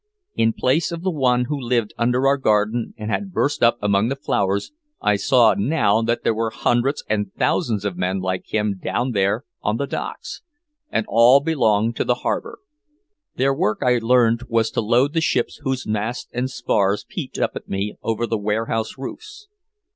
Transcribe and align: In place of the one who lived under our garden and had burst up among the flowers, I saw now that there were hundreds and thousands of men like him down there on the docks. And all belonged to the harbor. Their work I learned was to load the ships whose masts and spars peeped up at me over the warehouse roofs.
In 0.33 0.53
place 0.53 0.91
of 0.91 1.03
the 1.03 1.11
one 1.11 1.45
who 1.45 1.59
lived 1.61 1.93
under 1.95 2.25
our 2.25 2.37
garden 2.37 2.95
and 2.97 3.11
had 3.11 3.31
burst 3.31 3.61
up 3.61 3.77
among 3.83 4.07
the 4.07 4.15
flowers, 4.15 4.71
I 4.99 5.15
saw 5.15 5.53
now 5.55 6.01
that 6.01 6.23
there 6.23 6.33
were 6.33 6.49
hundreds 6.49 7.03
and 7.07 7.31
thousands 7.35 7.85
of 7.85 7.97
men 7.99 8.19
like 8.19 8.51
him 8.51 8.79
down 8.83 9.11
there 9.11 9.45
on 9.61 9.77
the 9.77 9.85
docks. 9.85 10.41
And 10.89 11.05
all 11.07 11.39
belonged 11.39 11.95
to 11.97 12.03
the 12.03 12.15
harbor. 12.25 12.57
Their 13.35 13.53
work 13.53 13.83
I 13.83 13.99
learned 13.99 14.41
was 14.49 14.71
to 14.71 14.81
load 14.81 15.13
the 15.13 15.21
ships 15.21 15.59
whose 15.61 15.85
masts 15.85 16.31
and 16.33 16.49
spars 16.49 17.05
peeped 17.07 17.37
up 17.37 17.51
at 17.55 17.69
me 17.69 17.93
over 18.01 18.25
the 18.25 18.39
warehouse 18.39 18.97
roofs. 18.97 19.49